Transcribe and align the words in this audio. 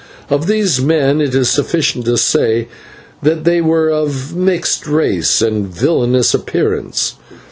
Of 0.31 0.47
these 0.47 0.81
men 0.81 1.21
it 1.21 1.35
is 1.35 1.47
sufficient 1.51 2.05
to 2.05 2.17
say 2.17 2.67
that 3.21 3.43
they 3.43 3.61
were 3.61 3.89
of 3.91 4.35
mixed 4.35 4.87
nationality 4.87 5.45
and 5.45 5.67
villainous 5.67 6.33
appearance. 6.33 7.17